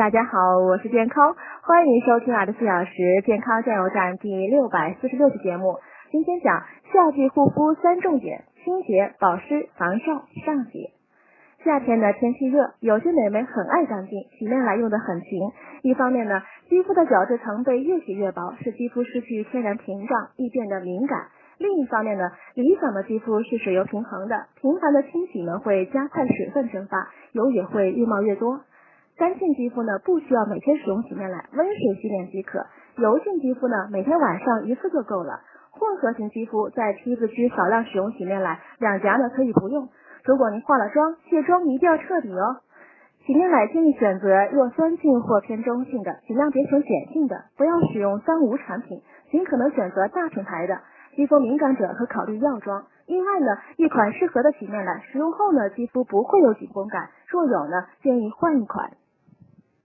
[0.00, 5.76] 大家好，我是健康，欢迎收听二十四小时健康加油站第六百四十六期节目。
[6.10, 10.06] 今天讲夏季护肤三重点：清洁、保湿、防晒。
[10.46, 10.88] 上集。
[11.62, 15.28] 夏天的天气热，有些美眉很爱干净，洗面奶用的很勤。
[15.82, 16.40] 一方面呢，
[16.70, 21.26] 肌肤的角质层被越洗越薄，使肌肤失去天然屏障，易变得敏感。
[21.58, 22.24] 另一方面呢，
[22.54, 28.60] 理想的肌肤是水油平衡的，频繁的清洗呢会加快水分蒸发，油也会越冒越多。
[29.20, 32.64] 干性肌肤呢，不需要每天使用洗面奶，温水洗脸即可；
[32.96, 35.40] 油性肌肤呢，每天晚上一次就够了。
[35.72, 39.90] 混合型肌肤在 T 字区少量使用洗面奶，两颊呢可以不用。
[40.24, 42.64] 如果您化了妆，卸妆一定要彻底哦。
[43.26, 50.80] 洗面奶建议选择弱酸性或偏中性的，尽量别选碱性的，不要使用三无产品，尽可能选择大品牌的。
[51.14, 52.86] 肌肤敏感者可考虑药妆。
[53.06, 58.90] 另外呢，一款适合的洗面奶使用后呢，肌肤不会有紧绷感；若有呢，建议换一款。